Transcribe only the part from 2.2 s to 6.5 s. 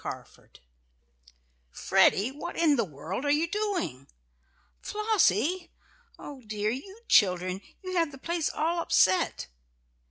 what in the world are you doing?" "Flossie! Oh